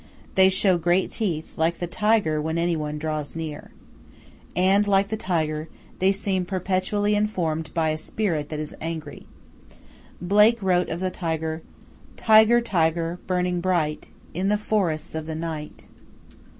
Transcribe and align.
They 0.33 0.49
show 0.49 0.79
great 0.79 1.11
teeth, 1.11 1.59
like 1.59 1.77
the 1.77 1.85
tiger 1.85 2.41
when 2.41 2.57
any 2.57 2.75
one 2.75 2.97
draws 2.97 3.35
near. 3.35 3.69
And, 4.55 4.87
like 4.87 5.09
the 5.09 5.15
tiger, 5.15 5.69
they 5.99 6.11
seem 6.11 6.43
perpetually 6.43 7.13
informed 7.13 7.71
by 7.75 7.89
a 7.89 7.99
spirit 7.99 8.49
that 8.49 8.59
is 8.59 8.75
angry. 8.81 9.27
Blake 10.19 10.59
wrote 10.59 10.89
of 10.89 11.01
the 11.01 11.11
tiger: 11.11 11.61
"Tiger, 12.17 12.59
tiger, 12.61 13.19
burning 13.27 13.61
bright 13.61 14.07
In 14.33 14.47
the 14.47 14.57
forests 14.57 15.13
of 15.13 15.27
the 15.27 15.35
night." 15.35 15.85